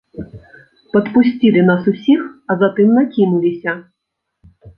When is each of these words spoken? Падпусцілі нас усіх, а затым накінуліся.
Падпусцілі 0.95 1.61
нас 1.67 1.81
усіх, 1.93 2.21
а 2.49 2.57
затым 2.63 2.89
накінуліся. 2.97 3.71